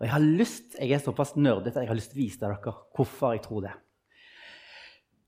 [0.00, 2.40] Og jeg har lyst, jeg er såpass nerdete at jeg har lyst til å vise
[2.40, 3.72] dere hvorfor jeg tror det.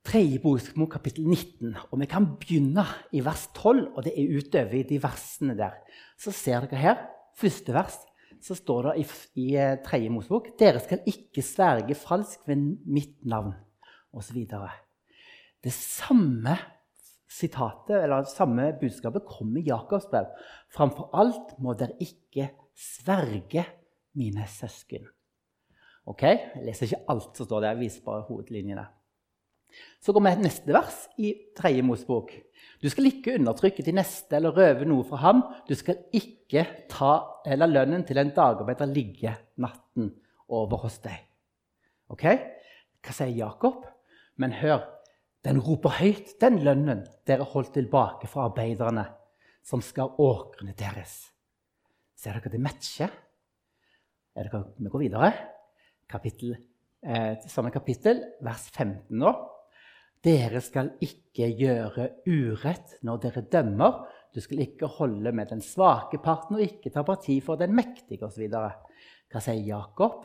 [0.02, 1.74] Tredje bokmål, kapittel 19.
[1.92, 5.76] Og vi kan begynne i vers 12, og det er utover i de versene der.
[6.18, 7.04] Så ser dere her,
[7.38, 8.00] første vers,
[8.42, 9.04] så står det i,
[9.44, 13.52] i eh, tredje Mosebok Dere skal ikke sverge falskt ved mitt navn,
[14.10, 14.40] osv.
[15.62, 16.56] Det samme
[17.30, 20.32] sitatet, eller samme budskapet kommer i Jakobs brev.
[20.72, 23.68] Framfor alt må dere ikke sverge
[24.18, 25.06] mine søsken.
[26.08, 26.22] Ok?
[26.22, 28.86] Jeg leser ikke alt som står der, jeg viser bare hovedlinjene.
[30.02, 32.32] Så går vi til neste vers i tredje Mosebok.
[32.82, 35.42] Du skal ikke undertrykke til neste eller røve noe fra ham.
[35.68, 37.12] Du skal ikke ta,
[37.46, 40.10] eller lønnen til en dagarbeider ligge natten
[40.52, 41.16] over hos deg.
[42.12, 42.26] Ok?
[43.02, 43.86] Hva sier Jakob?
[44.36, 44.84] Men hør,
[45.46, 49.06] den roper høyt, den lønnen dere holdt tilbake fra arbeiderne
[49.64, 51.30] som skal åkrene deres.
[52.18, 53.10] Ser dere det matcher?
[54.34, 55.32] Vi går videre.
[56.08, 56.56] Kapittel,
[57.04, 59.32] eh, samme kapittel, vers 15 nå.
[60.24, 64.06] Dere skal ikke gjøre urett når dere dømmer.
[64.34, 68.24] Du skal ikke holde med den svake parten og ikke ta parti for den mektige
[68.24, 68.48] osv.
[68.48, 70.24] Hva sier Jakob?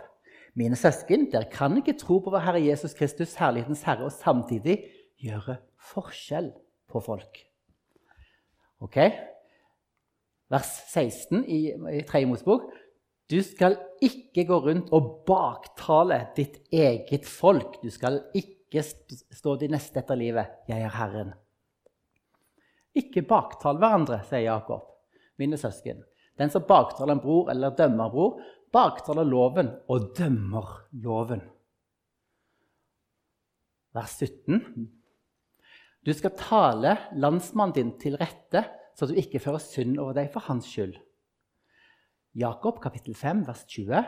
[0.55, 4.79] Mine søsken, dere kan ikke tro på vår Herre Jesus Kristus, Herlighetens Herre, og samtidig
[5.19, 5.57] gjøre
[5.91, 6.53] forskjell
[6.87, 7.43] på folk.
[8.79, 8.97] Ok?
[10.49, 12.69] Vers 16 i, i Tredje Mosebok.
[13.27, 17.81] Du skal ikke gå rundt og baktale ditt eget folk.
[17.83, 20.61] Du skal ikke stå de neste etter livet.
[20.69, 21.33] Jeg er Herren.
[22.97, 24.87] Ikke baktal hverandre, sier Jakob,
[25.37, 25.99] mine søsken.
[26.39, 28.39] Den som baktaler en bror eller dømmer en bror,
[28.73, 30.71] baktaler loven og dømmer
[31.03, 31.43] loven.
[33.97, 34.87] Vers 17.
[36.05, 38.63] Du skal tale landsmannen din til rette,
[38.95, 40.95] så du ikke fører synd over deg for hans skyld.
[42.35, 44.03] Jakob kapittel 5, vers 20.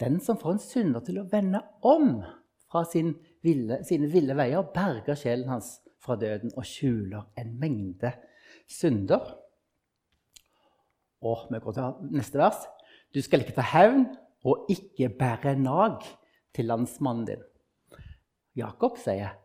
[0.00, 2.22] Den som får en synder til å vende om
[2.72, 8.12] fra sin ville, sine ville veier, berger sjelen hans fra døden og skjuler en mengde
[8.70, 9.36] synder.
[11.22, 12.64] Og vi går til neste vers.
[13.14, 14.08] Du skal ikke ta hevn
[14.48, 16.02] og ikke bære nag
[16.56, 17.44] til landsmannen din.
[18.56, 19.38] Jakob sier,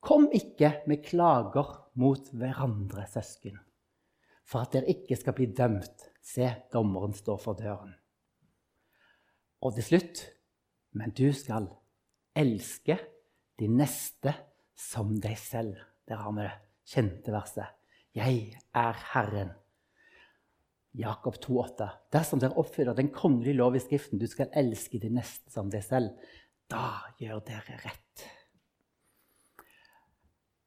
[0.00, 3.58] 'Kom ikke med klager mot hverandre, søsken,
[4.44, 7.94] for at dere ikke skal bli dømt.' Se, dommeren står for døren.
[9.62, 10.24] Og til slutt
[10.96, 11.68] Men du skal
[12.36, 12.96] elske
[13.60, 14.32] de neste
[14.76, 15.76] som deg selv.
[16.08, 16.54] Der har vi det
[16.88, 17.68] kjente verset.
[18.16, 19.50] Jeg er Herren.
[20.96, 21.88] Jakob 2,8.
[22.12, 25.84] Dersom dere oppfyller den kongelige lov i Skriften, du skal elske de neste som deg
[25.84, 26.14] selv,
[26.72, 28.24] da gjør dere rett.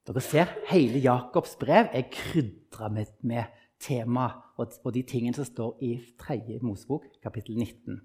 [0.06, 4.28] Dere ser, hele Jakobs brev er krydra med, med tema
[4.60, 6.60] og, og de tingene som står i 3.
[6.66, 8.00] Mosebok, kapittel 19.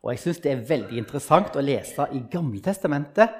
[0.00, 3.34] Og jeg syns det er veldig interessant å lese i Gamletestamentet.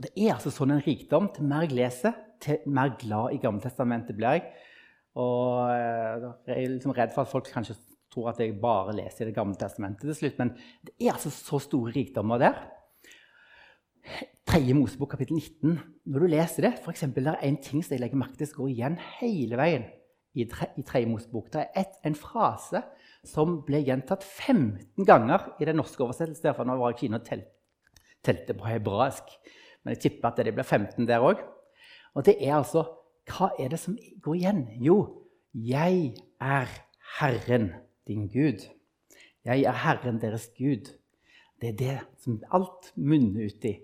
[0.00, 1.28] Det er altså sånn en rikdom.
[1.34, 4.66] Til mer jeg leser, til mer glad i Gamletestamentet blir jeg.
[5.20, 7.78] Og eh, jeg er liksom redd for at folk kanskje
[8.10, 10.42] tror at jeg bare leser i Det gamle testamentet til slutt.
[10.42, 10.54] Men
[10.86, 12.58] det er altså så store rikdommer der.
[14.50, 14.64] 3.
[14.74, 15.78] Mosebok kapittel 19.
[16.10, 18.50] Når du leser det, for eksempel, det er en ting som jeg legger merke til
[18.50, 19.86] som går igjen hele veien
[20.34, 21.48] i, tre, i Tredje Mosebok.
[21.52, 22.82] Det er et, en frase
[23.26, 26.46] som ble gjentatt 15 ganger i den norske oversettelsen.
[26.48, 27.44] Derfor nå var jeg ikke og tel,
[28.26, 29.34] telte på hebraisk,
[29.82, 31.42] men jeg tipper at det ble 15 der òg.
[32.14, 32.86] Og det er altså
[33.30, 34.62] Hva er det som går igjen?
[34.82, 34.96] Jo,
[35.54, 36.70] jeg er
[37.20, 37.68] Herren
[38.08, 38.64] din Gud.
[39.44, 40.88] Jeg er Herren deres Gud.
[41.60, 43.76] Det er det som alt munner ut i.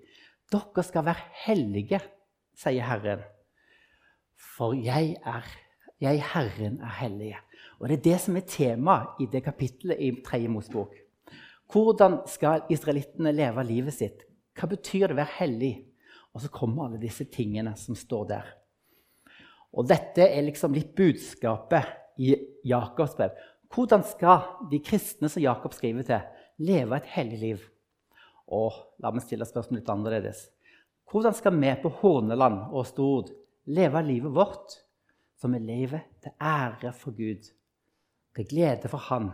[0.50, 2.00] Dere skal være hellige,
[2.56, 3.22] sier Herren,
[4.56, 5.46] for jeg er
[6.00, 7.38] jeg, Herren, er hellige.
[7.80, 10.48] Og Det er det som er temaet i det kapittelet i 3.
[10.48, 10.94] Mosebok.
[11.72, 14.22] Hvordan skal israelittene leve livet sitt?
[14.56, 15.74] Hva betyr det å være hellig?
[16.34, 18.48] Og så kommer alle disse tingene som står der.
[19.76, 22.34] Og dette er liksom litt budskapet i
[22.64, 23.34] Jakobs brev.
[23.72, 26.22] Hvordan skal de kristne som Jakob skriver til,
[26.62, 27.64] leve et hellig liv?
[28.46, 30.46] Og la meg stille spørsmålet litt annerledes.
[31.10, 33.32] Hvordan skal vi på Horneland og Stord
[33.66, 34.85] leve livet vårt?
[35.40, 37.50] Som vi lever til ære for Gud,
[38.36, 39.30] til glede for Han.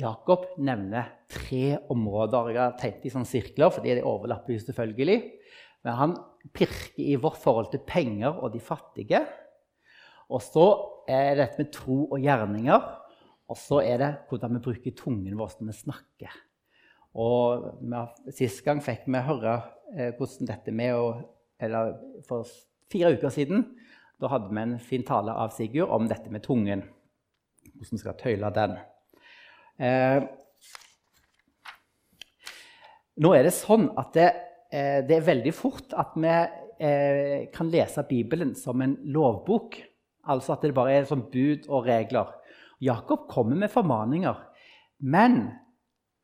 [0.00, 2.54] Jakob nevner tre områder.
[2.54, 5.18] Jeg har tenkt i sånne sirkler, fordi det overlapper jo selvfølgelig.
[5.84, 6.14] Men han
[6.56, 9.20] pirker i vårt forhold til penger og de fattige.
[10.30, 10.66] Og så
[11.10, 12.86] er det dette med tro og gjerninger.
[13.50, 16.40] Og så er det hvordan vi bruker tungen vår når vi snakker.
[17.18, 17.66] Og
[18.36, 19.56] Sist gang fikk vi høre
[19.96, 21.06] eh, hvordan dette med å
[21.60, 21.90] Eller
[22.24, 22.46] for
[22.90, 23.64] fire uker siden.
[24.20, 26.84] Da hadde vi en fin tale av Sigurd om dette med tungen.
[27.74, 28.76] Hvordan vi skal tøyle den.
[29.80, 30.20] Eh,
[33.20, 34.28] Nå er det sånn at det,
[34.72, 39.76] eh, det er veldig fort at vi eh, kan lese Bibelen som en lovbok.
[40.30, 42.30] Altså at det bare er sånn bud og regler.
[42.80, 44.38] Jakob kommer med formaninger.
[45.04, 45.42] Men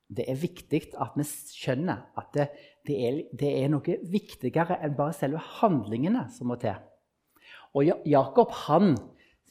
[0.08, 2.48] det er viktig at vi skjønner at det,
[2.86, 6.76] det, er, det er, noe viktigere enn bare selve handlingene som må til.
[7.76, 8.94] Og Jakob han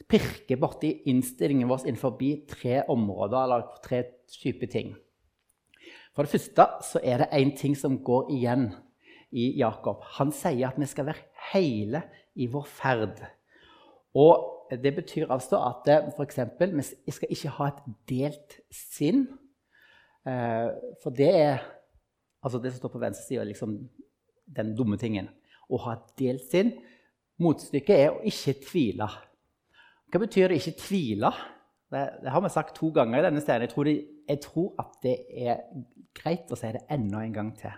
[0.09, 2.17] pirker borti innstillingen vår innenfor
[2.49, 4.95] tre områder, eller tre typer ting.
[6.15, 8.69] For det første så er det én ting som går igjen
[9.35, 10.03] i Jakob.
[10.17, 12.03] Han sier at vi skal være hele
[12.35, 13.23] i vår ferd.
[14.15, 16.15] Og Det betyr altså at f.eks.
[16.15, 16.71] for eksempel,
[17.05, 19.27] vi skal ikke ha et delt sinn.
[20.25, 20.69] Eh,
[21.03, 21.59] for det er
[22.45, 23.79] altså det som står på venstre side, er liksom
[24.55, 25.31] den dumme tingen.
[25.65, 26.75] Å ha delt sinn.
[27.41, 29.07] Motstykket er å ikke tvile.
[30.13, 31.31] Hva betyr det ikke tvile?
[31.91, 33.67] Det, det, har vi sagt to ganger i denne stedet.
[33.67, 33.95] Jeg tror, det,
[34.29, 35.65] jeg tror at det er
[36.15, 37.73] greit å si det enda en gang til.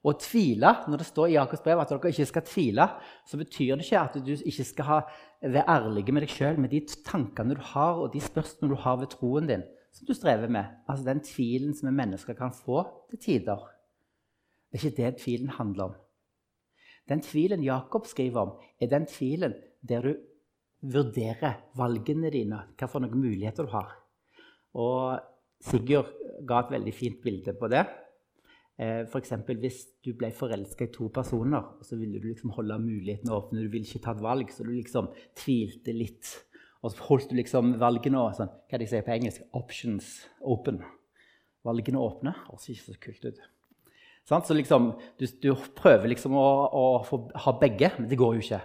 [0.00, 2.86] Å tvile, Når det står i Jakobs brev at dere ikke skal tvile,
[3.28, 5.00] så betyr det ikke at du ikke skal ha,
[5.42, 8.96] være ærlig med deg sjøl, med de tankene du har, og de spørsmålene du har
[9.02, 10.64] ved troen din, som du strever med.
[10.88, 13.66] Altså den tvilen som vi mennesker kan få til tider.
[14.70, 15.94] Det er ikke det tvilen handler om.
[17.10, 20.12] Den tvilen Jakob skriver om, er den tvilen der du
[20.80, 23.96] vurderer valgene dine, noen muligheter du har.
[24.78, 25.18] Og
[25.60, 26.12] Sigurd
[26.46, 27.82] ga et veldig fint bilde på det.
[28.80, 29.34] Eh, F.eks.
[29.60, 33.66] hvis du ble forelska i to personer, så ville du liksom holde mulighetene åpne.
[33.66, 36.30] Du ville ikke ta et valg, så du liksom tvilte litt.
[36.80, 40.80] Og så holdt du liksom valgene sånn, hva de sier på engelsk, options open.
[41.66, 42.32] Valgene åpne.
[42.48, 43.40] Og ser ikke så kult ut.
[44.30, 48.44] Så liksom, du, du, prøver liksom å, å få, ha begge, men det går jo
[48.44, 48.60] ikke.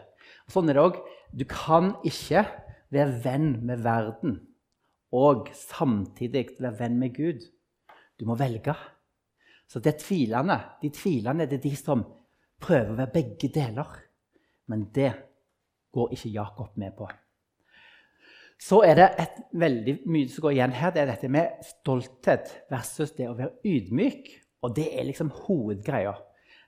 [0.45, 0.99] Og sånn er det òg.
[1.33, 2.45] Du kan ikke
[2.93, 4.37] være venn med verden
[5.15, 7.43] og samtidig være venn med Gud.
[8.19, 8.75] Du må velge.
[9.67, 10.59] Så det er tvilende.
[10.81, 12.03] De tvilende det er de som
[12.61, 13.95] prøver å være begge deler.
[14.69, 15.11] Men det
[15.95, 17.09] går ikke Jakob med på.
[18.61, 20.93] Så er det et veldig mye som går igjen her.
[20.95, 24.29] Det er dette med stolthet versus det å være ydmyk.
[24.65, 26.15] Og det er liksom hovedgreia.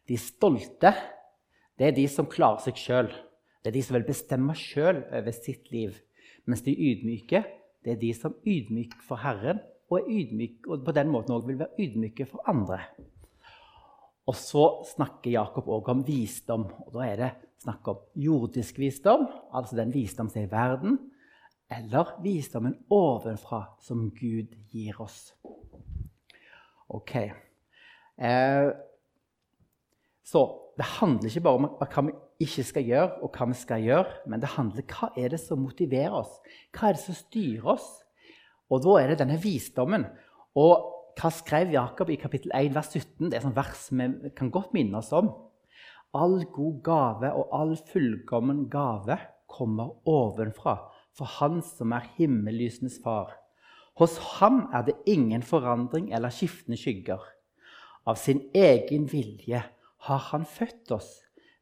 [0.07, 0.94] De stolte
[1.78, 3.10] det er de som klarer seg sjøl.
[3.62, 5.98] Det er de som vil bestemme sjøl over sitt liv.
[6.50, 7.44] Mens de ydmyke
[7.86, 11.31] det er de som er ydmyke for Herren, og, er ydmyk, og på den måten
[11.31, 12.81] også vil være ydmyke for andre.
[14.28, 16.66] Og så snakker Jakob òg om visdom.
[16.83, 17.30] og Da er det
[17.63, 19.24] snakk om jordisk visdom,
[19.56, 20.98] altså den visdom som er i verden,
[21.69, 25.34] eller visdommen ovenfra, som Gud gir oss.
[26.88, 27.16] Ok.
[28.18, 28.69] Eh,
[30.24, 30.44] så
[30.78, 32.16] det handler ikke bare om hva vi
[32.48, 35.42] ikke skal gjøre, og hva vi skal gjøre, men det handler om hva er det
[35.42, 36.38] som motiverer oss.
[36.75, 37.88] Hva er det som styrer oss?
[38.72, 40.06] Og da er det denne visdommen.
[40.58, 43.31] Og hva skrev Jakob i kapittel 1, vers 17?
[43.31, 45.31] Det er et vers vi kan godt minne oss om.
[46.16, 49.18] All god gave og all fullkommen gave
[49.50, 50.78] kommer ovenfra,
[51.18, 53.34] for Han som er himmellysenes far.
[53.98, 57.24] Hos ham er det ingen forandring eller skiftende skygger.
[58.06, 59.64] Av sin egen vilje
[60.08, 61.10] har Han født oss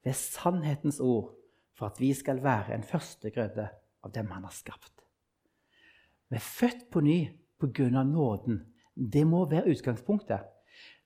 [0.04, 1.32] ved sannhetens ord
[1.76, 3.70] for at vi skal være en førstegrøde
[4.04, 4.92] av dem Han har skapt.
[6.30, 7.20] Vi er født på ny
[7.60, 8.04] pga.
[8.04, 8.66] nåden.
[8.96, 10.40] Det må være utgangspunktet.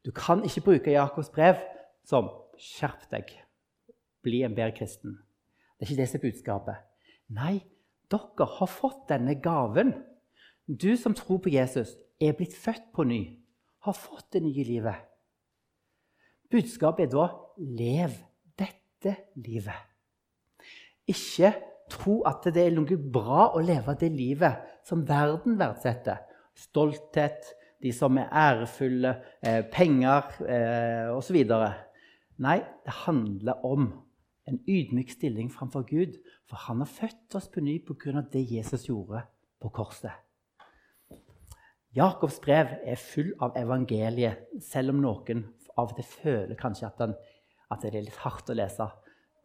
[0.06, 1.56] Du kan ikke bruke Jakobs brev
[2.06, 3.24] som 'skjerp deg,
[4.22, 5.20] bli en bedre kristen'.
[5.78, 6.76] Det er ikke det som er budskapet.
[7.30, 7.64] Nei,
[8.12, 9.94] dere har fått denne gaven.
[10.68, 13.22] Du som tror på Jesus, er blitt født på ny,
[13.86, 15.06] har fått det nye livet.
[16.50, 18.12] Budskapet er da 'lev
[18.58, 19.86] dette livet'.
[21.08, 21.54] Ikke
[21.90, 26.22] tro at det er noe bra å leve det livet som verden verdsetter.
[26.56, 31.38] Stolthet, de som er ærefulle, eh, penger eh, osv.
[32.38, 34.09] Nei, det handler om
[34.50, 36.18] en ydmyk stilling framfor Gud.
[36.50, 38.22] For han har født oss på ny pga.
[38.22, 39.24] det Jesus gjorde
[39.62, 40.12] på korset.
[41.96, 45.46] Jakobs brev er full av evangeliet, selv om noen
[45.78, 47.16] av og til føler kanskje at, den,
[47.72, 48.86] at det er litt hardt å lese.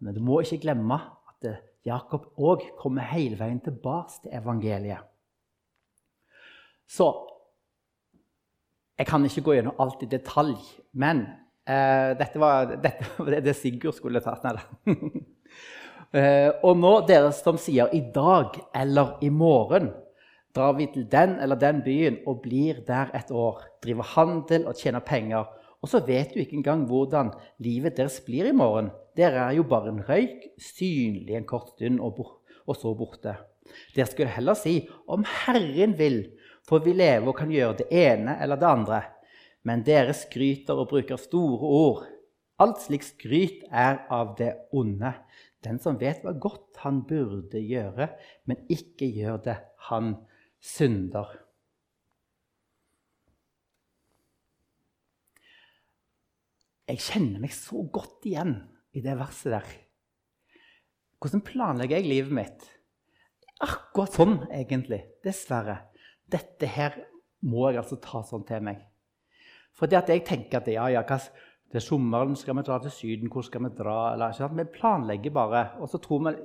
[0.00, 0.98] Men du må ikke glemme
[1.30, 1.46] at
[1.84, 5.04] Jakob òg kommer hele veien tilbake til evangeliet.
[6.86, 7.30] Så
[8.94, 10.54] Jeg kan ikke gå gjennom alt i detalj,
[10.94, 11.24] men
[11.66, 14.44] var dette var det Sigurd skulle tatt.
[14.44, 14.94] Nei
[16.18, 19.92] eh, og nå dere som sier 'i dag' eller 'i morgen',
[20.54, 24.76] drar vi til den eller den byen og blir der et år, driver handel og
[24.76, 25.48] tjener penger
[25.84, 28.88] og så vet du ikke engang hvordan livet deres blir i morgen.
[29.16, 32.22] Dere er jo bare en røyk, synlig en kort stund og,
[32.64, 33.34] og så borte.
[33.92, 34.78] Dere skulle heller si
[35.12, 36.22] om Herren vil,
[36.64, 39.02] for vi lever og kan gjøre det ene eller det andre.
[39.64, 42.02] Men dere skryter og bruker store ord.
[42.62, 45.14] Alt slikt skryt er av det onde.
[45.64, 48.10] Den som vet hva godt han burde gjøre,
[48.44, 49.56] men ikke gjør det,
[49.88, 50.12] han
[50.60, 51.32] synder.
[56.84, 58.58] Jeg kjenner meg så godt igjen
[58.92, 59.68] i det verset der.
[61.18, 62.66] Hvordan planlegger jeg livet mitt?
[63.64, 65.00] Akkurat sånn, egentlig.
[65.24, 65.78] Dessverre.
[66.28, 66.98] Dette her
[67.48, 68.82] må jeg altså ta sånn til meg.
[69.74, 71.18] Fordi at jeg tenker at ja, ja, hva,
[71.74, 73.30] til sommeren skal vi dra til Syden.
[73.32, 74.12] Hvor skal vi dra?
[74.12, 75.68] Eller, vi planlegger bare.
[75.80, 76.36] og så tror vi,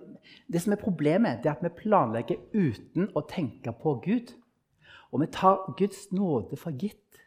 [0.53, 4.33] Det som er problemet, er at vi planlegger uten å tenke på Gud.
[5.11, 7.21] Og vi tar Guds nåde for gitt.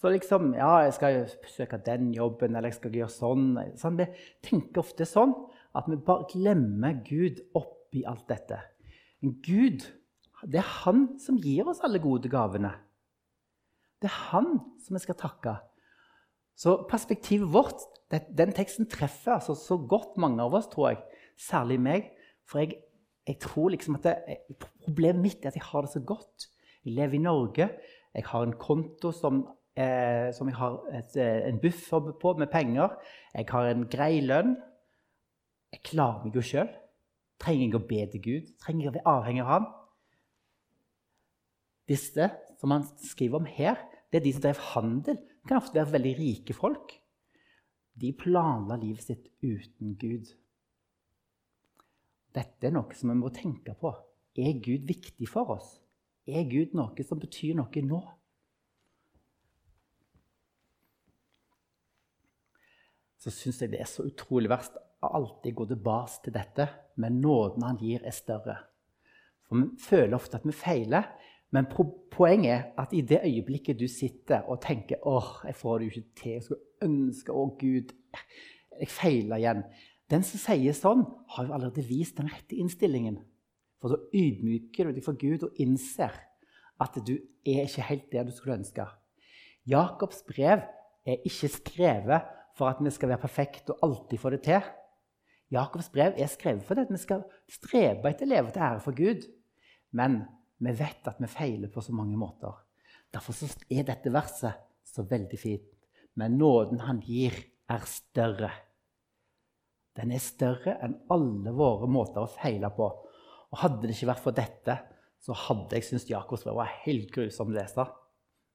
[0.00, 3.76] Så liksom Ja, jeg skal søke den jobben, eller jeg skal gjøre sånn.
[3.76, 3.98] sånn.
[3.98, 4.06] Vi
[4.42, 5.34] tenker ofte sånn
[5.74, 8.58] at vi bare glemmer Gud oppi alt dette.
[9.22, 9.84] Gud,
[10.42, 12.72] det er han som gir oss alle gode gavene.
[14.02, 15.56] Det er han som vi skal takke.
[16.58, 20.98] Så perspektivet vårt Den teksten treffer altså så godt mange av oss, tror jeg.
[21.40, 22.10] Særlig meg.
[22.44, 22.74] For jeg,
[23.24, 24.36] jeg tror liksom at det,
[24.84, 26.50] problemet mitt er at jeg har det så godt.
[26.84, 27.70] Jeg lever i Norge.
[28.12, 32.52] Jeg har en konto som eh, som jeg har et, eh, en buffer på med
[32.52, 32.88] penger.
[33.34, 34.56] Jeg har en grei lønn.
[35.72, 36.68] Jeg klarer meg jo sjøl.
[37.40, 38.52] Trenger jeg å be til Gud?
[38.60, 39.70] Trenger jeg å være avhengig av Han?
[41.88, 42.30] Disse
[42.60, 43.76] som han skriver om her,
[44.12, 45.16] det er de som drev handel.
[45.16, 46.94] Det kan ofte være veldig rike folk.
[47.98, 50.30] De planla livet sitt uten Gud.
[52.32, 53.92] Dette er noe som vi må tenke på.
[54.36, 55.78] Er Gud viktig for oss?
[56.28, 58.02] Er Gud noe som betyr noe nå?
[63.22, 66.66] så syns jeg det er så utrolig verst å alltid gå tilbake til dette.
[66.98, 68.56] Men nåden han gir, er større.
[69.46, 71.06] For Vi føler ofte at vi feiler.
[71.52, 75.86] Men poenget er at i det øyeblikket du sitter og tenker åh, jeg får det
[75.86, 77.92] jo ikke til, jeg skulle ønske Å, Gud,
[78.80, 79.62] jeg feiler igjen.
[80.10, 81.04] Den som sier sånn,
[81.36, 83.20] har jo allerede vist den rette innstillingen.
[83.80, 86.14] For da ydmyker du deg for Gud og innser
[86.82, 88.86] at du er ikke helt der du skulle ønske.
[89.68, 90.64] Jakobs brev
[91.06, 94.62] er ikke skrevet for at vi skal være perfekte og alltid få det til.
[95.52, 98.96] Jakobs brev er skrevet for at vi skal strebe etter å leve til ære for
[98.96, 99.26] Gud.
[99.92, 100.22] Men
[100.62, 102.54] vi vet at vi feiler på så mange måter.
[103.12, 103.34] Derfor
[103.68, 105.68] er dette verset så veldig fint.
[106.14, 107.34] Men nåden han gir,
[107.70, 108.50] er større.
[109.96, 112.88] Den er større enn alle våre måter å feile på.
[113.52, 114.76] Og Hadde det ikke vært for dette,
[115.22, 117.86] så hadde jeg syntes Jakobs brev var helt grusom å lese.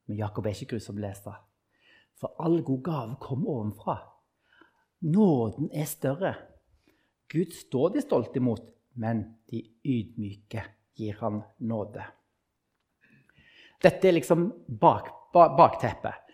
[0.06, 1.34] Men Jakob er ikke grusom å lese.
[2.18, 3.98] For all god gave kommer ovenfra.
[5.06, 6.34] Nåden er større.
[7.30, 8.64] Gud står de stolte imot,
[8.98, 10.64] men de ydmyke
[10.98, 12.04] gir han nåde.
[13.82, 16.24] Dette er liksom bak, bak, bakteppet.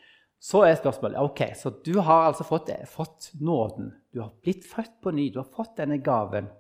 [0.45, 3.93] Så er spørsmålet ok, så du har altså fått, fått, nåden.
[4.13, 6.51] Du har blitt født på ny, du har fått denne gaven.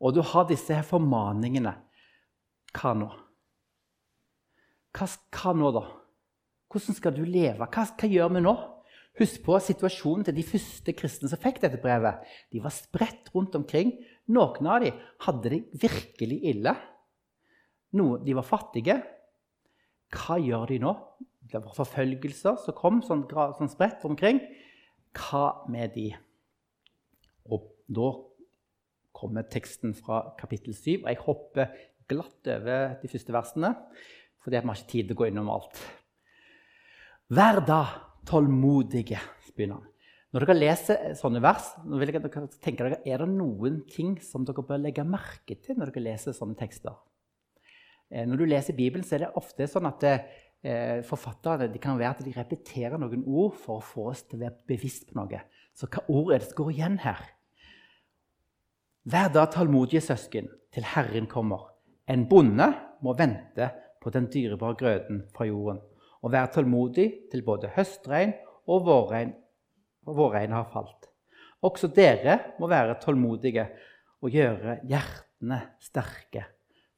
[0.00, 1.72] Og du har disse her formaningene.
[2.76, 3.08] Hva nå?
[4.92, 5.86] Hva, hva nå, da?
[6.72, 7.68] Hvordan skal du leve?
[7.68, 8.54] Hva, hva gjør vi nå?
[9.20, 12.24] Husk på situasjonen til de første kristne som fikk dette brevet.
[12.52, 13.92] De var spredt rundt omkring.
[14.32, 16.72] Noen av dem hadde det virkelig ille.
[17.98, 18.98] Noen, de var fattige.
[20.12, 20.92] Hva gjør de nå?
[21.52, 24.40] Det var forfølgelser som kom sånn, sånn spredt omkring.
[25.16, 26.08] Hva med de?
[27.52, 28.12] Og da
[29.12, 31.02] kommer teksten fra kapittel 7.
[31.02, 31.76] Og jeg hopper
[32.10, 33.74] glatt over de første versene,
[34.42, 35.78] for vi har ikke tid til å gå innom alt.
[37.32, 37.82] Vær da
[38.28, 39.20] tålmodige,
[39.52, 39.88] begynner han.
[40.32, 44.46] Når dere leser sånne vers, vil jeg at dere tenker er det noen ting som
[44.48, 46.94] dere bør legge merke til når dere leser sånne tekster.
[48.12, 51.98] Eh, når du leser Bibelen, så er det ofte sånn at eh, forfatterne de kan
[51.98, 55.16] være at de repeterer noen ord for å få oss til å være bevisst på
[55.18, 55.40] noe.
[55.72, 57.22] Så hva ord er det som går igjen her?
[59.08, 61.72] Vær da tålmodige søsken til Herren kommer.
[62.06, 62.68] En bonde
[63.02, 65.80] må vente på den dyrebare grøden fra jorden
[66.22, 68.34] og vær tålmodig til både høstregn
[68.70, 69.32] og vårregn,
[70.06, 71.08] vårregn har falt.
[71.62, 73.66] Også dere må være tålmodige
[74.22, 76.46] og gjøre hjertene sterke,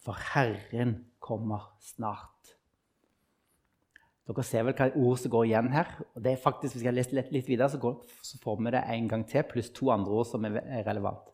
[0.05, 2.31] for Herren kommer snart.
[4.25, 5.91] Dere ser vel hva ord som går igjen her.
[6.15, 8.73] og det er faktisk, Hvis jeg leser litt, litt videre, så, går, så, får vi
[8.73, 11.29] det en gang til, pluss to andre ord som er relevant.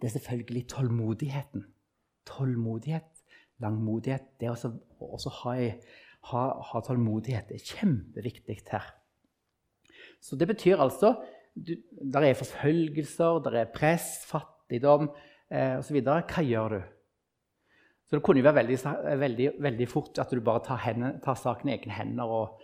[0.00, 1.66] Det er selvfølgelig tålmodigheten.
[2.24, 3.24] Tålmodighet,
[3.60, 4.24] langmodighet.
[4.40, 4.56] Det å
[5.12, 5.56] også, ha
[6.30, 7.52] ha, ha tålmodighet.
[7.52, 8.88] Er kjempeviktig her.
[10.22, 11.16] Så det betyr altså
[11.54, 15.10] Der er forfølgelser, der er press, fattigdom
[15.52, 15.98] eh, osv.
[16.00, 16.78] Hva gjør du?
[18.12, 18.76] Så Det kunne jo være veldig,
[19.20, 22.58] veldig, veldig fort at du bare tar, henne, tar saken i egne hender og,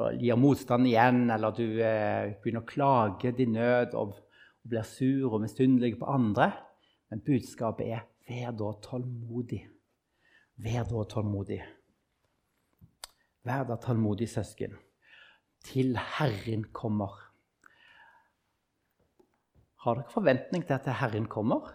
[0.00, 4.88] og gir motstand igjen, eller du eh, begynner å klage din nød og, og blir
[4.88, 6.48] sur og misunnelig på andre.
[7.12, 9.68] Men budskapet er 'vær da tålmodig'.
[10.64, 11.60] Vær da tålmodig.
[13.44, 14.80] Vær da tålmodig, søsken,
[15.60, 17.20] til Herren kommer.
[19.84, 21.68] Har dere forventning til at Herren kommer?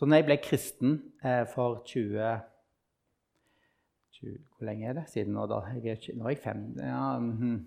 [0.00, 2.38] Så når jeg ble kristen eh, for 20,
[4.16, 5.58] 20, Hvor lenge er det siden nå, da?
[5.76, 7.58] Jeg er, nå er jeg fem ja, mm,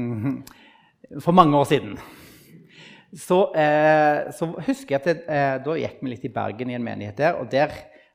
[0.00, 0.38] mm,
[1.20, 1.98] For mange år siden.
[3.12, 6.78] Så, eh, så husker jeg at det, eh, da gikk vi litt i Bergen i
[6.78, 7.36] en menighet der.
[7.42, 7.74] Og der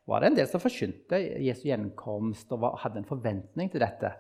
[0.10, 4.15] var det en del som forkynte Jesu gjenkomst og var, hadde en forventning til dette.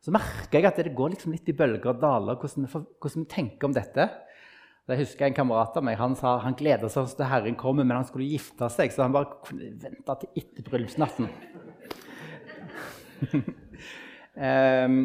[0.00, 3.26] Så merker jeg at det går liksom litt i bølger og daler hvordan vi, hvordan
[3.26, 4.08] vi tenker om dette.
[4.90, 8.00] Jeg husker En kamerat av meg han sa han gleda seg til Herren kommer, men
[8.00, 11.28] han skulle gifte seg, så han bare kunne vente til etter bryllupsnatten.
[14.34, 14.96] um,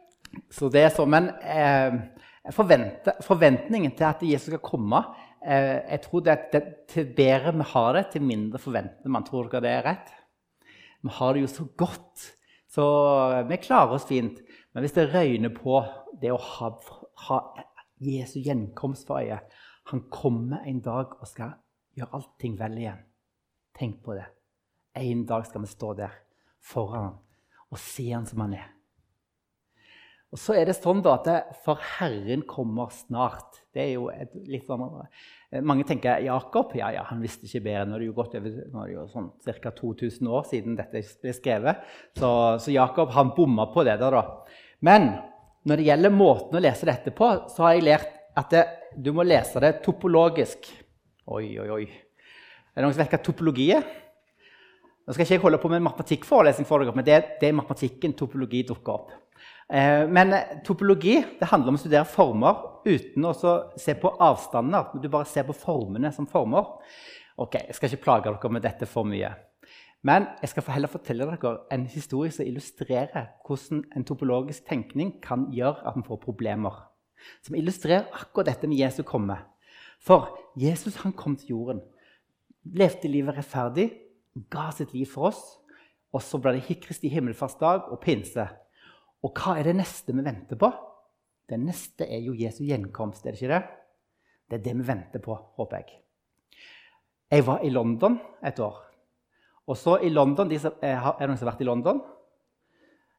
[0.56, 1.12] så det er sånn.
[1.12, 1.98] Men uh,
[2.56, 5.02] forventningen til at Jesus skal komme
[5.44, 9.26] eh, jeg tror det, det, Til bedre vi har det, til mindre forventer man.
[9.28, 10.12] Tror dere det er rett?
[11.04, 12.30] Vi har det jo så godt,
[12.72, 12.84] så
[13.46, 14.40] vi klarer oss fint.
[14.72, 15.82] Men hvis det røyner på
[16.20, 16.72] det å ha,
[17.28, 17.38] ha
[18.00, 19.40] Jesu gjenkomst for øye.
[19.92, 21.56] Han kommer en dag og skal
[21.96, 23.04] gjøre allting vel igjen.
[23.78, 24.26] Tenk på det.
[24.98, 26.18] En dag skal vi stå der
[26.64, 27.16] foran ham
[27.68, 28.66] og se ham som han er.
[30.28, 33.62] Og så er det sånn da at For Herren kommer snart.
[33.72, 34.08] Det er jo
[34.48, 34.84] litt sånn,
[35.64, 37.86] Mange tenker Jakob ja, ja, han visste ikke bedre.
[37.88, 39.72] Nå er det jo gått over er sånn, ca.
[39.72, 41.80] 2000 år siden dette ble skrevet.
[42.18, 43.96] Så, så Jakob han bomma på det.
[44.02, 44.24] der da.
[44.84, 45.08] Men
[45.68, 48.64] når det gjelder måten å lese dette på, så har jeg lært at det,
[48.96, 50.68] du må lese det topologisk.
[51.28, 51.84] Oi, oi, oi.
[52.72, 53.88] Er det noen som vet hva topologi er?
[55.04, 57.56] Nå skal ikke jeg holde på med en matematikkforelesning for dere, men det, det er
[57.56, 59.12] matematikken topologi dukker opp.
[59.68, 60.32] Eh, men
[60.64, 64.94] topologi det handler om å studere former uten å se på avstander.
[65.00, 66.76] Du bare ser på formene som former.
[67.38, 69.34] Ok, Jeg skal ikke plage dere med dette for mye.
[70.06, 75.48] Men jeg skal heller fortelle dere en historie som illustrerer hvordan en topologisk tenkning kan
[75.52, 76.76] gjøre at vi får problemer.
[77.42, 79.36] Som illustrerer akkurat dette med Jesus komme.
[79.98, 81.80] For Jesus han kom til jorden,
[82.62, 83.90] levde livet rettferdig,
[84.50, 85.42] ga sitt liv for oss.
[86.14, 88.46] Og så ble det Kristi himmelfartsdag og pinse.
[89.26, 90.70] Og hva er det neste vi venter på?
[91.48, 93.62] Det neste er jo Jesu gjenkomst, er det ikke det?
[94.48, 95.98] Det er det vi venter på, håper jeg.
[97.30, 98.87] Jeg var i London et år.
[99.68, 102.00] Og så i London, de som, er, det noen som har vært i London?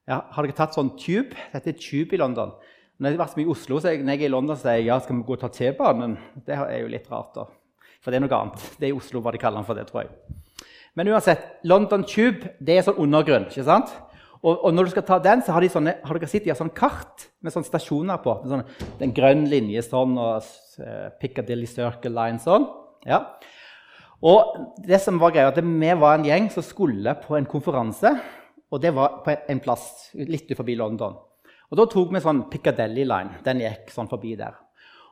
[0.10, 1.38] Ja, har dere tatt sånn tube?
[1.54, 2.56] Dette er tube i London.
[3.00, 4.58] Når jeg har vært så mye i Oslo, så jeg, når jeg er i London,
[4.60, 6.18] sier jeg ja, skal vi gå og ta T-banen.
[6.48, 7.46] Det er jo litt rart, da.
[8.02, 8.66] For det er noe annet.
[8.80, 10.36] Det er i Oslo hva de kaller den for det, tror jeg.
[10.98, 13.48] Men uansett, London Tube det er sånn undergrunn.
[13.48, 13.94] ikke sant?
[14.40, 16.52] Og, og, når du skal ta den, så har de sånne, har dere sett de
[16.54, 18.38] har sånn kart med sånne stasjoner på.
[18.42, 20.48] Med sånne, en grønn linje sånn, og
[20.80, 22.68] uh, Piccadilly Circle Line sånn.
[23.08, 23.26] Ja.
[24.20, 28.20] Og det som var greia, at Vi var en gjeng som skulle på en konferanse.
[28.72, 31.16] Og det var på en plass litt forbi London.
[31.70, 33.40] Og Da tok vi sånn Piccadilly Line.
[33.44, 34.56] Den gikk sånn forbi der.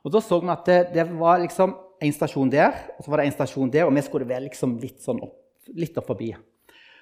[0.04, 3.17] Og Da så vi at det, det var liksom en stasjon der, og så var
[3.17, 5.34] det en stasjon der, og vi skulle være liksom litt sånn opp,
[5.74, 6.36] litt opp forbi.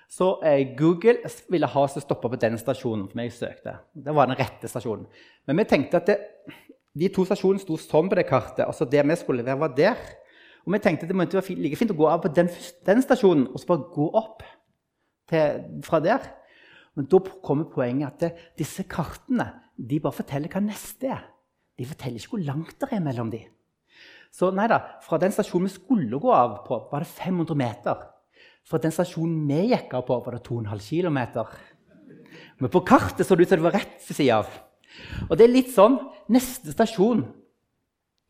[0.08, 1.18] Så eh, Google
[1.52, 3.10] ville ha oss til å stoppe på den stasjonen.
[3.12, 3.80] som jeg søkte.
[3.92, 5.08] Det var den rette stasjonen.
[5.48, 6.20] Men vi tenkte at det,
[6.96, 8.66] de to stasjonene sto sånn på det kartet.
[8.68, 9.98] altså det vi skulle være, var der.
[10.66, 12.50] Og vi tenkte det måtte være like fint å gå av på den,
[12.88, 14.42] den stasjonen og så bare gå opp
[15.30, 16.26] til, fra der.
[16.98, 18.32] Men da kommer poenget at det,
[18.64, 21.22] disse kartene de bare forteller hva neste er.
[21.76, 23.52] De forteller ikke hvor langt det er mellom dem.
[24.36, 28.04] Så nei da, Fra den stasjonen vi skulle gå av på, var det 500 meter.
[28.66, 31.22] Fra den stasjonen vi gikk av på, var det 2,5 km.
[32.60, 34.50] Men på kartet så det ut som det var rett ved sida av.
[35.30, 35.98] Og det er litt sånn
[36.32, 37.26] Neste stasjon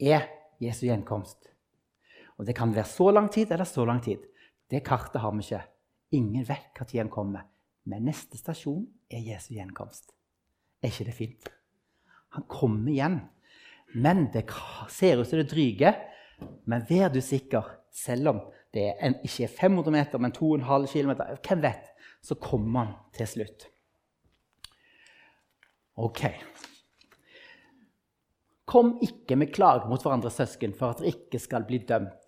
[0.02, 0.26] er
[0.60, 1.38] Jesu gjenkomst.
[2.40, 4.24] Og det kan være så lang tid eller så lang tid.
[4.70, 5.62] Det kartet har vi ikke.
[6.12, 7.46] Ingen vet når han kommer.
[7.86, 10.12] Men neste stasjon er Jesu gjenkomst.
[10.82, 11.50] Er ikke det fint?
[12.36, 13.20] Han kommer igjen.
[13.96, 14.48] Men det
[14.92, 15.96] ser ut som det dryger.
[16.66, 18.42] Men vær du sikker, selv om
[18.76, 21.14] det er ikke er 500 meter, men 2,5 km,
[21.48, 23.68] hvem vet, så kommer han til slutt.
[25.96, 26.26] Ok.
[28.66, 32.25] Kom ikke med klage mot hverandres søsken for at dere ikke skal bli dømt.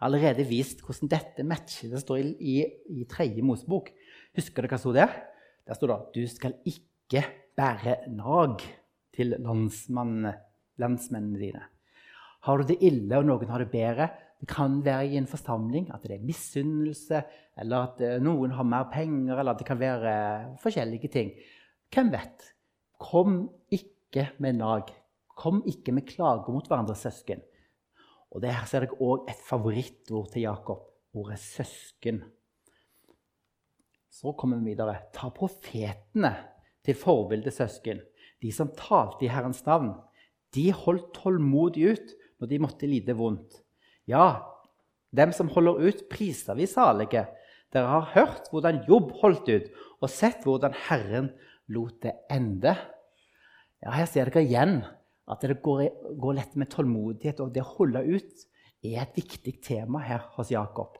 [0.00, 1.90] Allerede vist hvordan dette matcher.
[1.92, 2.54] Det står i, i,
[3.00, 3.90] i tredje Mosebok.
[4.36, 5.12] Husker dere hva sto der?
[5.68, 7.24] Der sto det at du skal ikke
[7.58, 8.64] bære nag
[9.16, 11.62] til landsmennene dine.
[12.46, 14.08] Har du det ille, og noen har det bedre?
[14.40, 17.20] Det kan være i en forsamling at det er misunnelse,
[17.60, 20.14] eller at eh, noen har mer penger, eller at det kan være
[20.62, 21.34] forskjellige ting.
[21.92, 22.46] Hvem vet?
[23.00, 24.88] Kom ikke med nag.
[25.36, 27.44] Kom ikke med klager mot hverandres søsken.
[28.30, 30.86] Og det her ser dere òg et favorittord til Jakob.
[31.14, 32.22] Ordet 'søsken'.
[34.10, 34.96] Så kommer vi videre.
[35.12, 36.34] Ta profetene
[36.84, 38.00] til forbilde søsken.
[38.42, 39.94] De som talte i Herrens navn.
[40.54, 43.62] De holdt tålmodig ut når de måtte lide vondt.
[44.06, 44.42] Ja,
[45.16, 47.26] dem som holder ut, priser vi salige.
[47.72, 49.68] Dere har hørt hvordan Jobb holdt ut,
[50.00, 51.30] og sett hvordan Herren
[51.68, 52.74] lot det ende.
[53.82, 54.80] Ja, Her ser dere igjen
[55.30, 55.84] at det går,
[56.20, 58.46] går lett med tålmodighet, og det å holde ut
[58.82, 60.96] er et viktig tema her hos Jakob.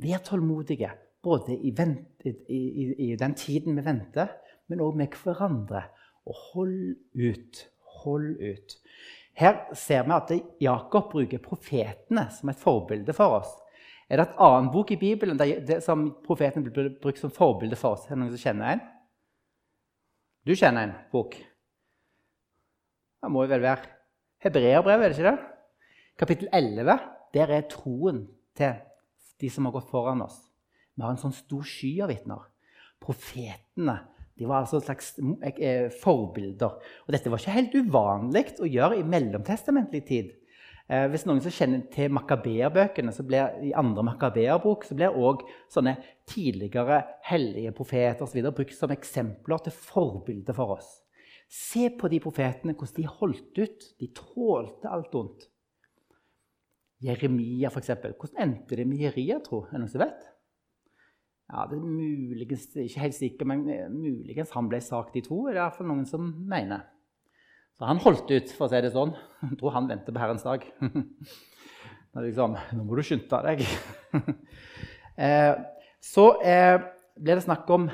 [0.00, 0.90] Vær tålmodige,
[1.24, 4.32] både i, vent, i, i, i den tiden vi venter,
[4.68, 5.84] men òg med hverandre.
[6.24, 7.60] Og hold ut.
[8.00, 8.78] Hold ut.
[9.36, 13.52] Her ser vi at Jakob bruker profetene som et forbilde for oss.
[14.08, 17.76] Er det et annet bok i Bibelen der, det, som profeten blir brukt som forbilde
[17.80, 18.04] for oss?
[18.06, 18.84] Er det noen som kjenner en?
[20.44, 21.36] Du kjenner en bok?
[23.24, 23.88] Det må jo vel være
[24.44, 25.38] Hebreerbrevet, er det ikke det?
[26.20, 26.96] Kapittel 11.
[27.32, 28.74] Der er troen til
[29.40, 30.36] de som har gått foran oss.
[30.92, 32.42] Vi har en sånn stor sky av vitner.
[33.00, 33.96] Profetene
[34.36, 35.14] de var altså et slags
[35.56, 36.76] eh, forbilder.
[37.06, 40.34] Og dette var ikke helt uvanlig å gjøre i mellomtestamentlig tid.
[40.90, 45.46] Eh, hvis noen som kjenner til makabeerbøkene, så blir, i andre makabeerbok så blir òg
[45.72, 45.96] sånne
[46.28, 50.98] tidligere hellige profeter og brukt som eksempler til forbilder for oss.
[51.54, 53.90] Se på de profetene, hvordan de holdt ut.
[54.00, 55.44] De tålte alt ondt.
[57.04, 57.92] Jeremia, f.eks.
[58.02, 59.64] Hvordan endte det med Jeria, tro?
[59.68, 60.24] Er det noen som vet?
[61.52, 65.44] Ja, det er muligens, Ikke helt sikker, men eh, muligens han ble sagt i to.
[65.44, 66.86] er det i hvert fall noen som mener.
[67.78, 69.12] Så han holdt ut, for å si det sånn.
[69.44, 70.64] Jeg tror han venter på Herrens dag.
[72.24, 73.64] liksom, Nå må du skynde deg.
[75.26, 75.52] eh,
[76.02, 76.78] så eh,
[77.20, 77.90] ble det snakk om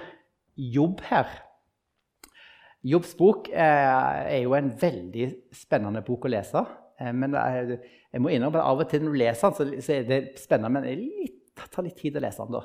[0.55, 1.33] jobb her.
[2.87, 6.63] Jobbs bok eh, er jo en veldig spennende bok å lese.
[7.01, 7.75] Eh, men er,
[8.09, 10.73] jeg må innrømme at av og til når du leser den, så, er det spennende,
[10.73, 12.57] men det litt, tar litt tid å lese den.
[12.57, 12.63] da.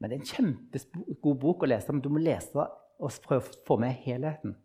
[0.00, 3.60] Men det er en kjempegod bok å lese, men du må lese og prøve å
[3.68, 4.56] få med helheten.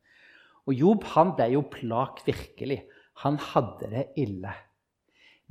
[0.70, 2.84] Og Jobb han ble jo plagt virkelig.
[3.26, 4.54] Han hadde det ille.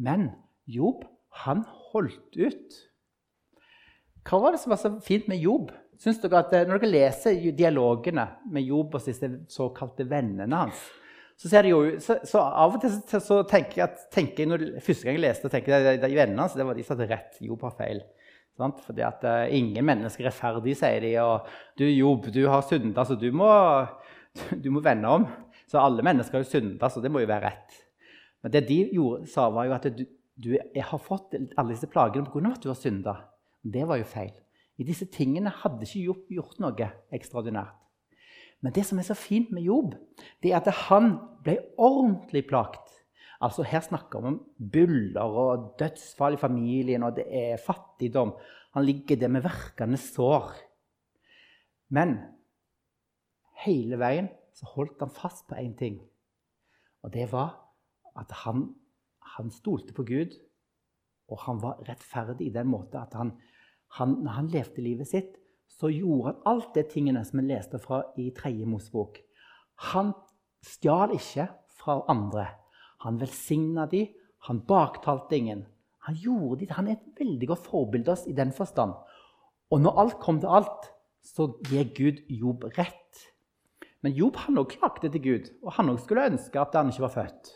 [0.01, 0.31] Men
[0.69, 1.05] Jobb,
[1.45, 2.79] han holdt ut.
[4.29, 5.73] Hva var det som var så fint med Jobb?
[5.99, 10.87] Synes dere at eh, Når dere leser dialogene med Job og disse såkalte vennene hans,
[11.39, 15.07] så, ser jo, så, så av og til så, tenker jeg tenker jeg når, Første
[15.07, 17.37] gang jeg leste, tenker jeg at de vennene hans det var de som hadde rett.
[17.47, 18.03] Job har feil.
[18.59, 18.81] Sant?
[18.83, 21.13] Fordi at uh, ingen mennesker er ferdig, sier de.
[21.23, 21.47] Og
[21.79, 23.51] du, Job, du har synda, så du må,
[24.65, 25.29] du må vende om.
[25.71, 27.79] Så alle mennesker har jo synda, så det må jo være rett.
[28.43, 30.05] Men det de gjorde, sa, var jo at du,
[30.43, 32.55] du har fått alle disse plagene pga.
[32.55, 33.15] at du har synda.
[33.63, 34.35] Det var jo feil.
[34.79, 37.75] I disse tingene hadde ikke Jobb gjort noe ekstraordinært.
[38.63, 39.93] Men det som er så fint med Jobb,
[40.43, 41.13] det er at han
[41.47, 42.95] ble ordentlig plagt.
[43.43, 44.39] Altså Her snakker vi om
[44.73, 48.35] buller og dødsfall i familien, og det er fattigdom.
[48.75, 50.51] Han ligger der med verkende sår.
[51.95, 52.19] Men
[53.65, 56.01] hele veien så holdt han fast på én ting.
[57.07, 57.55] Og det var
[58.19, 58.73] at han,
[59.37, 60.35] han stolte på Gud,
[61.29, 63.37] og han var rettferdig i den måten at han,
[63.97, 65.37] han, når han levde livet sitt,
[65.69, 69.21] så gjorde han alt det tingene som vi leste fra i tredje Mosebok.
[69.93, 70.13] Han
[70.67, 71.49] stjal ikke
[71.79, 72.49] fra andre.
[73.05, 74.09] Han velsigna de,
[74.49, 75.65] han baktalte ingen.
[76.09, 78.95] Han gjorde de, han er et veldig godt forbilde oss i den forstand.
[79.71, 80.89] Og når alt kom til alt,
[81.25, 83.25] så gir Gud Jobb rett.
[84.03, 87.05] Men Jobb han også klagde til Gud, og han også skulle ønske at han ikke
[87.05, 87.51] var født.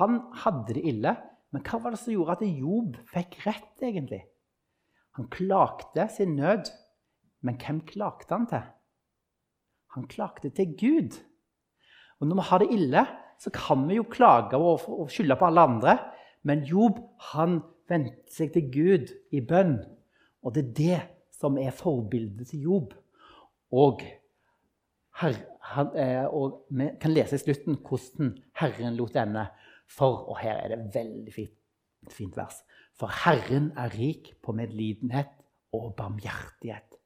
[0.00, 1.14] Han hadde det ille,
[1.50, 4.22] men hva var det som gjorde at Job fikk rett, egentlig?
[5.18, 6.70] Han klagde sin nød,
[7.42, 8.68] men hvem klagde han til?
[9.96, 11.18] Han klagde til Gud.
[12.20, 13.04] Og når vi har det ille,
[13.40, 15.96] så kan vi jo klage og, skylde på alle andre.
[16.46, 17.00] Men Job
[17.32, 19.80] han vendte seg til Gud i bønn.
[20.44, 21.00] Og det er det
[21.40, 22.94] som er forbildet til Job.
[23.72, 24.04] Og,
[25.20, 25.40] her,
[25.96, 29.48] eh, og vi kan lese i slutten hvordan Herren lot denne
[29.90, 31.56] for, og her er det veldig fint,
[32.10, 32.62] fint vers,
[32.98, 35.32] for Herren er rik på medlidenhet
[35.72, 36.96] og barmhjertighet.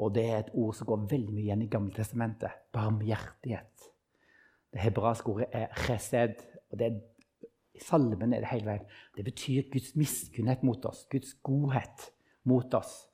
[0.00, 2.54] Og det er et ord som går veldig mye igjen i Gammeltestamentet.
[2.72, 3.88] Barmhjertighet.
[4.72, 6.40] Det hebraiske ordet er chesed.
[6.70, 7.00] og det er,
[7.74, 8.86] I salmen er det hele veien.
[9.16, 11.04] Det betyr Guds miskunnhet mot oss.
[11.10, 12.10] Guds godhet
[12.44, 13.09] mot oss.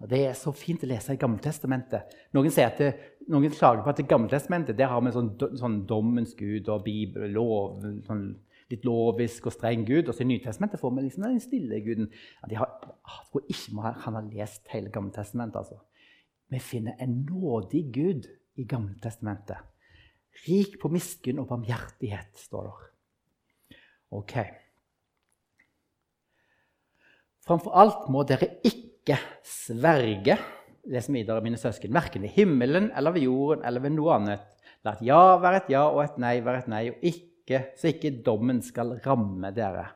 [0.00, 2.14] Og Det er så fint å lese i Gammeltestamentet.
[2.32, 2.90] Noen, det,
[3.28, 7.28] noen klager på at i Gammeltestamentet der har vi sånn, sånn dommens gud og bibel,
[7.36, 8.30] lov, sånn
[8.70, 10.08] litt lovisk og streng gud.
[10.08, 12.10] Og så i Nytestamentet får vi liksom den stille guden.
[12.40, 15.56] Ja, de har, jeg tror ikke han har lest hele Gammeltestamentet.
[15.60, 15.80] altså.
[16.48, 19.68] vi finner en nådig Gud i Gammeltestamentet.
[20.46, 23.78] Rik på miskunn og barmhjertighet, står det.
[24.10, 24.34] Ok.
[27.46, 28.89] Framfor alt må dere ikke
[29.46, 30.36] sverge,
[30.90, 34.44] les videre, mine søsken, verken ved himmelen eller ved jorden eller ved noe annet.
[34.84, 37.90] La et ja være et ja og et nei være et nei, og ikke, så
[37.92, 39.90] ikke dommen skal ramme dere.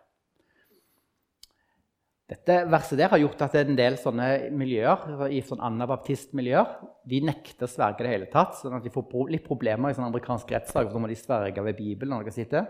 [2.25, 6.71] Dette verset der har gjort at en del sånne miljøer i sånn anabaptistmiljøer
[7.11, 8.57] de nekter å sverge det hele tatt.
[8.57, 10.89] sånn at De får litt problemer i sånn amerikansk rettssak.
[10.89, 12.17] Da må de sverge ved Bibelen.
[12.17, 12.65] når de sitter.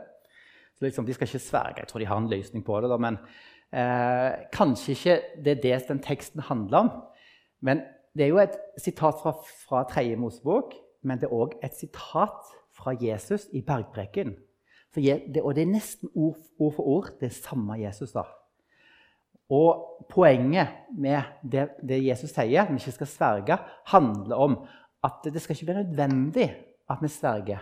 [0.74, 1.78] Så liksom, De skal ikke sverge.
[1.78, 2.90] Jeg tror de har en løsning på det.
[2.90, 3.18] Da, men
[3.74, 6.90] eh, kanskje ikke det er det den teksten handler om.
[7.60, 7.82] Men
[8.14, 9.34] det er jo et sitat fra,
[9.66, 14.36] fra Tredje Mosebok, men det er òg et sitat fra Jesus i bergpreken.
[15.42, 18.22] og det er nesten ord, ord for ord det er samme Jesus da.
[19.50, 24.56] Og poenget med det, det Jesus sier, at vi ikke skal sverge, handler om
[25.04, 26.48] at det skal ikke bli nødvendig
[26.90, 27.58] at vi sverger.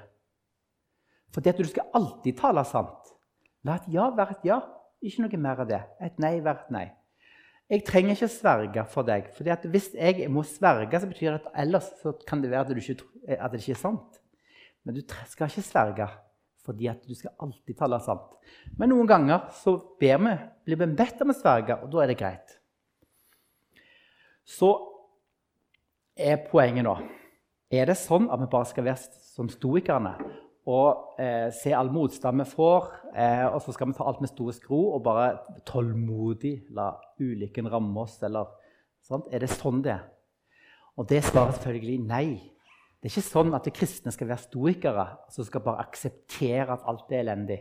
[1.32, 3.10] For det at du skal alltid tale sant.
[3.64, 4.60] La et ja være et ja,
[5.02, 5.80] ikke noe mer av det.
[6.00, 6.86] Et nei et nei.
[7.72, 9.30] Jeg trenger ikke sverge for deg.
[9.36, 11.88] For hvis jeg må sverge, så betyr det at ellers
[12.28, 13.06] kan det være at, ikke,
[13.38, 14.20] at det ikke er sant.
[14.84, 16.10] Men du skal ikke sverge
[16.62, 18.36] fordi at du skal alltid tale sant.
[18.78, 20.34] Men noen ganger så ber vi,
[20.68, 22.52] blir vi bedt om å sverge, og da er det greit.
[24.46, 24.70] Så
[26.18, 26.96] er poenget nå
[27.72, 30.12] Er det sånn at vi bare skal være som stoikerne
[30.68, 34.30] og eh, se all motstand vi får, eh, og så skal vi ta alt med
[34.30, 38.20] store skro og bare tålmodig la ulykken ramme oss?
[38.22, 38.46] Eller,
[39.02, 39.26] sant?
[39.32, 40.04] Er det sånn det er?
[41.00, 42.26] Og det svarer selvfølgelig nei.
[43.02, 47.10] Det er ikke sånn at kristne skal være stoikere som skal bare akseptere at alt
[47.10, 47.58] er elendig.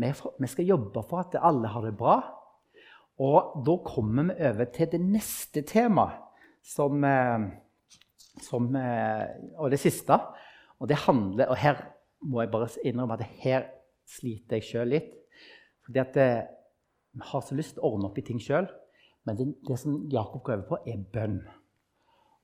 [0.00, 2.16] Vi skal jobbe for at alle har det bra.
[3.20, 6.16] Og da kommer vi over til det neste temaet,
[6.64, 7.44] som, eh,
[8.40, 9.26] som, eh,
[9.58, 10.16] og det siste.
[10.80, 11.91] Og det handler, og her
[12.22, 13.66] må jeg bare innrømme at her
[14.08, 15.10] sliter jeg sjøl litt.
[15.86, 16.44] Fordi at eh,
[17.12, 18.68] vi har så lyst til å ordne opp i ting sjøl.
[19.26, 21.40] Men det, det, som Jakob går over på, er bønn.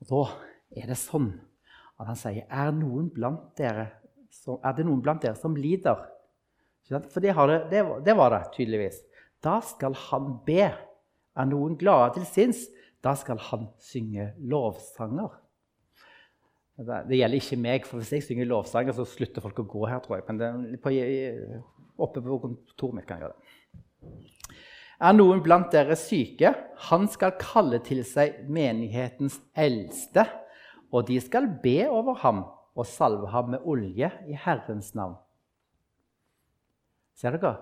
[0.02, 0.22] Og da
[0.78, 1.32] er det sånn
[1.98, 2.70] at han sier er,
[4.30, 6.04] som, er det noen blant dere som lider?
[6.88, 9.00] For det, det, det, det, var det tydeligvis.
[9.44, 10.70] Da skal han be.
[11.38, 12.64] Er noen glade til sinns,
[13.04, 15.34] da skal han synge lovsanger.
[16.78, 20.02] Det gjelder ikke meg, for hvis jeg synger lovsanger, så slutter folk å gå her.
[20.04, 20.26] tror jeg.
[20.28, 20.92] Men det, på,
[21.98, 23.56] oppe på kontoret mitt kan jeg gjøre det.
[24.98, 26.52] Er noen blant dere syke?
[26.90, 30.26] Han skal kalle til seg menighetens eldste
[30.92, 32.44] og de skal be over ham
[32.78, 35.18] og salve ham med olje i Herrens navn.
[37.18, 37.58] Ser dere?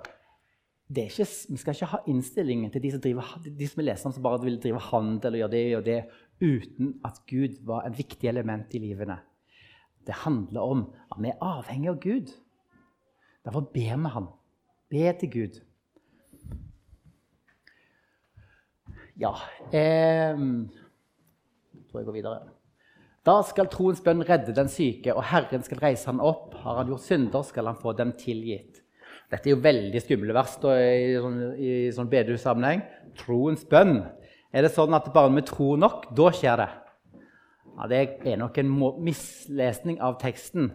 [0.87, 4.23] Ikke, vi skal ikke ha innstillingen til de som, driver, de som leser om som
[4.23, 5.97] bare vil drive handel og gjøre det og det,
[6.41, 9.19] uten at Gud var et viktig element i livene.
[10.07, 12.35] Det handler om at vi er avhengig av Gud.
[13.45, 14.29] Derfor ber vi ham.
[14.91, 15.63] Be til Gud.
[19.17, 19.33] Ja
[19.73, 20.37] eh,
[21.89, 22.41] tror jeg går videre.
[23.27, 26.55] Da skal troens bønn redde den syke, og Herren skal reise han opp.
[26.63, 28.85] Har han gjort synder, skal han få dem tilgitt.
[29.33, 32.85] Dette er jo veldig skumle vers i, sånn, i sånn bedehussammenheng.
[33.19, 34.05] Troens bønn.
[34.55, 36.69] Er det sånn at bare vi tror nok, da skjer det?
[37.77, 38.73] Ja, Det er nok en
[39.05, 40.71] mislesning av teksten.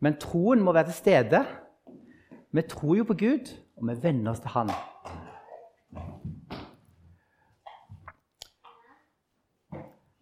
[0.00, 1.44] Men troen må være til stede.
[2.52, 4.72] Vi tror jo på Gud, og vi venner oss til Han.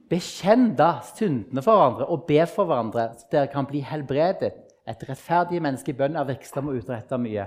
[0.08, 4.54] Bekjenn da syndene for hverandre og be for hverandre, så dere kan bli helbredet.
[4.88, 7.44] Et rettferdig menneske i bønn er virksom og utretta mye.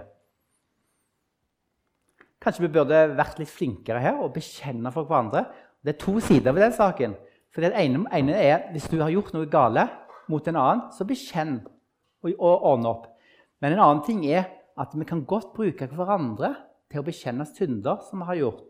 [2.41, 5.45] Kanskje vi burde vært litt flinkere her og bekjenne for hverandre.
[5.81, 7.13] Det er to sider ved den saken.
[7.53, 9.85] For det ene, ene er hvis du har gjort noe gale
[10.31, 13.07] mot en annen, så bekjenn og, og ordne opp.
[13.61, 14.47] Men en annen ting er
[14.79, 16.55] at vi kan godt bruke hverandre
[16.91, 18.65] til å bekjenne synder som vi har gjort,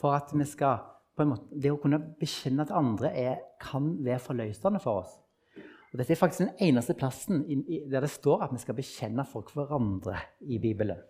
[0.00, 0.80] for at vi skal
[1.20, 5.18] måte, det å kunne bekjenne til andre er, kan være forløsende for oss.
[5.92, 7.42] Og dette er faktisk den eneste plassen
[7.90, 10.16] der det står at vi skal bekjenne for hverandre
[10.48, 11.02] i Bibelen.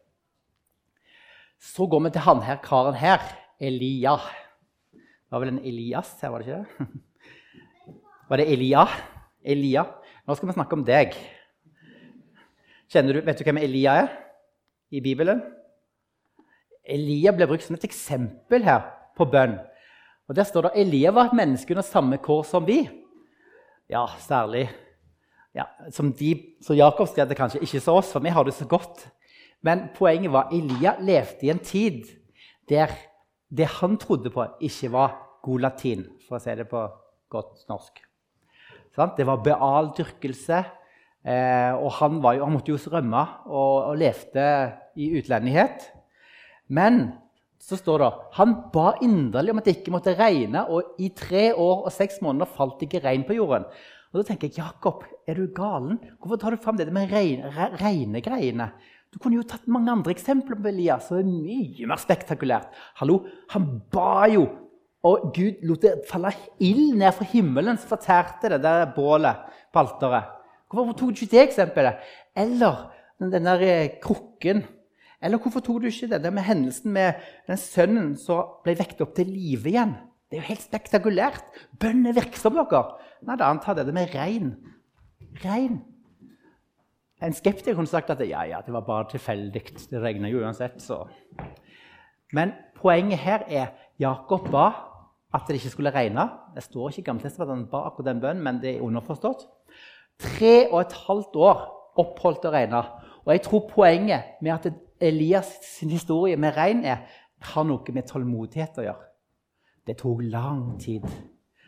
[1.62, 3.22] Så går vi til han her, karen her,
[3.62, 4.16] Elia.
[4.92, 6.88] Det var vel en Elias her, var det ikke det?
[8.33, 8.83] Var det Elia?
[9.44, 9.83] Elia.
[10.25, 11.12] Nå skal vi snakke om deg.
[12.92, 14.09] Du, vet du hvem Elia er
[14.88, 15.42] i Bibelen?
[16.83, 18.87] Elia blir brukt som et eksempel her
[19.18, 19.59] på bønn.
[20.29, 22.87] Og Der står det at Elia var et menneske under samme kår som vi.
[23.90, 24.70] Ja, særlig.
[25.55, 28.55] Ja, som, de, Så Jakob skrev det kanskje, ikke så oss, for vi har det
[28.55, 29.07] så godt.
[29.62, 32.05] Men poenget var Elia levde i en tid
[32.70, 32.90] der
[33.53, 36.81] det han trodde på, ikke var god latin, for å si det på
[37.33, 38.01] godt norsk.
[39.16, 40.62] Det var bealdyrkelse.
[41.22, 44.46] Eh, og han, jo, han, måtte jo rømme og, og levde
[44.98, 45.85] i utlendighet.
[46.72, 47.12] Men
[47.62, 51.53] så står det han ba inderlig om at det ikke måtte regne, og i tre
[51.55, 53.68] år og seks måneder falt det ikke regn på jorden.
[54.12, 56.01] Og Da tenker jeg, Jakob, er du galen?
[56.20, 58.72] Hvorfor tar du fram det med regnegreiene?
[59.12, 62.70] Du kunne jo tatt mange andre eksempler på Elias som er mye mer spektakulært.
[63.01, 63.22] Hallo,
[63.53, 64.46] Han ba jo,
[65.05, 66.31] og Gud lot det falle
[66.62, 70.31] ild ned fra himmelen som fortærte det der bålet på alteret.
[70.72, 72.07] Hvorfor tok du ikke det eksempelet?
[72.37, 72.87] Eller
[73.20, 74.64] den der eh, krukken.
[75.22, 79.05] Eller hvorfor tok du ikke det der med hendelsen med den sønnen som ble vekket
[79.05, 79.94] opp til live igjen?
[80.31, 81.44] Det er jo helt spektakulært.
[81.79, 82.87] Bønn er virksom, dere.
[83.27, 84.55] Nei, da antar det med regn.
[85.44, 85.83] Regn.
[87.22, 89.62] En skeptiker kunne sagt at ja, ja, det var bare tilfeldig.
[89.90, 91.04] Det regna jo uansett, så
[92.32, 93.66] Men poenget her er
[94.00, 94.70] Jakob ba
[95.35, 96.28] at det ikke skulle regne.
[96.54, 99.46] Det står ikke i Gammeltestamentet at han ba akkurat den bønnen, men det er underforstått.
[100.18, 101.62] Tre og et halvt år
[101.98, 102.82] oppholdt å regne.
[103.24, 107.04] Og jeg tror poenget med at Elias sin historie med regn er,
[107.42, 109.08] har noe med tålmodighet å gjøre.
[109.87, 111.06] Det tok lang tid.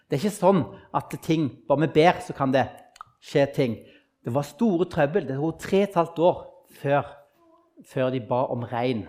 [0.08, 0.62] Det er ikke sånn
[0.94, 2.68] at ting, bare vi ber, så kan det
[3.24, 3.76] skje ting.
[4.24, 5.26] Det var store trøbbel.
[5.28, 6.42] Det tok tre og et halvt år
[6.80, 7.08] før,
[7.84, 9.04] før de ba om regn.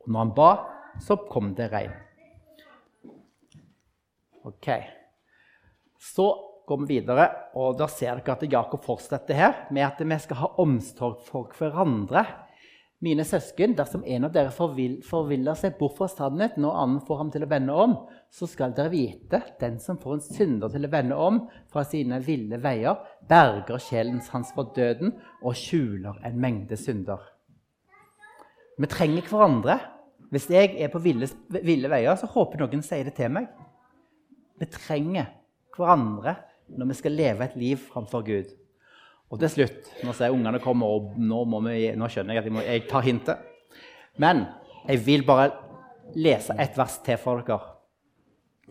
[0.00, 0.50] Og når han ba,
[1.04, 1.92] så kom det regn.
[4.48, 4.70] Ok.
[6.00, 6.28] Så
[6.68, 10.40] går vi videre, og da ser dere at Jakob fortsetter her med at vi skal
[10.42, 12.24] ha omsorg for hverandre.
[12.98, 17.28] Mine søsken, dersom en av dere forviller seg bort fra sannheten, og annen får ham
[17.30, 17.94] til å vende om,
[18.34, 21.38] så skal dere vite den som får en synder til å vende om
[21.70, 22.98] fra sine ville veier,
[23.30, 27.22] berger sjelen hans fra døden og skjuler en mengde synder.
[28.78, 29.78] Vi trenger hverandre.
[30.34, 33.46] Hvis jeg er på ville, ville veier, så håper noen sier det til meg.
[34.58, 35.30] Vi trenger
[35.76, 36.34] hverandre
[36.74, 38.50] når vi skal leve et liv framfor Gud.
[39.28, 42.54] Og til slutt, når ser ungene kommer, opp, nå, vi, nå skjønner jeg at jeg,
[42.56, 43.42] må, jeg tar hintet
[44.20, 44.46] Men
[44.88, 45.50] jeg vil bare
[46.16, 47.74] lese et vers til for dere.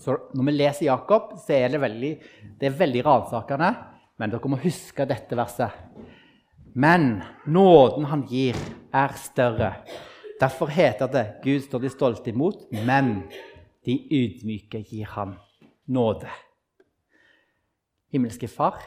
[0.02, 2.12] Så når vi leser Jakob, så er det veldig,
[2.62, 3.70] det veldig ransakende.
[4.18, 5.74] Men dere må huske dette verset.
[6.78, 8.58] Men nåden han gir,
[8.94, 9.72] er større.
[10.42, 13.24] Derfor heter det 'Gud står de stolte imot', men
[13.86, 15.38] de ydmyke gir han
[15.88, 16.30] nåde.
[18.14, 18.78] Himmelske Far,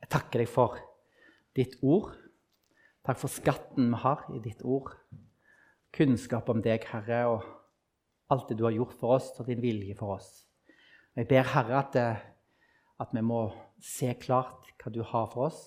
[0.00, 0.78] jeg takker deg for
[1.58, 2.14] ditt ord.
[3.06, 4.92] Takk for skatten vi har i ditt ord.
[5.94, 7.46] Kunnskap om deg, Herre, og
[8.32, 10.30] alt det du har gjort for oss, og din vilje for oss.
[11.16, 12.20] Jeg ber, Herre, at, eh,
[13.00, 13.48] at vi må
[13.82, 15.62] se klart hva du har for oss.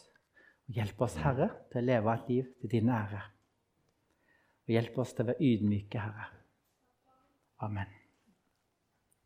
[0.72, 3.24] Hjelp oss, Herre, til å leve et liv til din ære.
[4.68, 6.30] Og hjelp oss til å være ydmyke, Herre.
[7.66, 8.01] Amen.